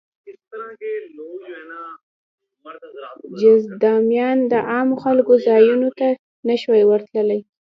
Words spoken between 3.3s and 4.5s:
جذامیان